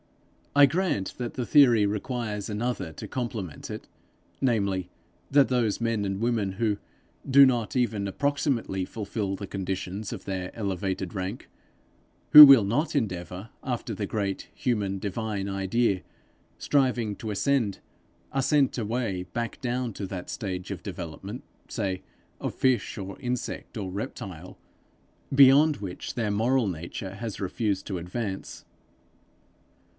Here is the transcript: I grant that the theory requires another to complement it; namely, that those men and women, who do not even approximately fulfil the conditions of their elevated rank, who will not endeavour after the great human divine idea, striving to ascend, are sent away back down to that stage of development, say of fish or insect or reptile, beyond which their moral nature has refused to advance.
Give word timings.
I 0.55 0.65
grant 0.65 1.13
that 1.17 1.35
the 1.35 1.45
theory 1.45 1.85
requires 1.85 2.49
another 2.49 2.91
to 2.93 3.07
complement 3.07 3.69
it; 3.69 3.87
namely, 4.41 4.89
that 5.29 5.47
those 5.47 5.79
men 5.79 6.03
and 6.03 6.19
women, 6.19 6.53
who 6.53 6.77
do 7.29 7.45
not 7.45 7.75
even 7.75 8.05
approximately 8.07 8.83
fulfil 8.83 9.35
the 9.35 9.47
conditions 9.47 10.11
of 10.11 10.25
their 10.25 10.53
elevated 10.57 11.13
rank, 11.13 11.49
who 12.31 12.45
will 12.45 12.65
not 12.65 12.95
endeavour 12.95 13.51
after 13.63 13.93
the 13.93 14.07
great 14.07 14.49
human 14.55 14.97
divine 14.97 15.47
idea, 15.47 16.01
striving 16.57 17.15
to 17.17 17.31
ascend, 17.31 17.79
are 18.33 18.41
sent 18.41 18.77
away 18.77 19.23
back 19.33 19.61
down 19.61 19.93
to 19.93 20.07
that 20.07 20.31
stage 20.31 20.71
of 20.71 20.83
development, 20.83 21.43
say 21.69 22.01
of 22.41 22.55
fish 22.55 22.97
or 22.97 23.17
insect 23.19 23.77
or 23.77 23.89
reptile, 23.89 24.57
beyond 25.33 25.77
which 25.77 26.15
their 26.15 26.31
moral 26.31 26.67
nature 26.67 27.13
has 27.15 27.39
refused 27.39 27.85
to 27.85 27.99
advance. 27.99 28.65